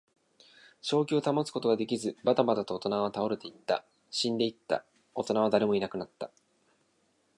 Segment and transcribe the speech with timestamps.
[0.81, 3.85] 正気を保つことができず、ばたばたと大人は倒れていった。
[4.09, 4.83] 死んでいった。
[5.13, 6.31] 大人は誰もいなくなった。